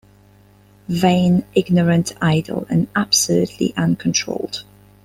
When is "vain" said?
0.89-1.43